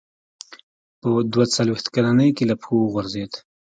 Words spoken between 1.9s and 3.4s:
کلنۍ کې له پښو وغورځېد.